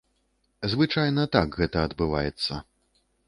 [0.71, 2.53] Звычайна так гэта адбываецца.